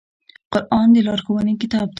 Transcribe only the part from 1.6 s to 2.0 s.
کتاب دی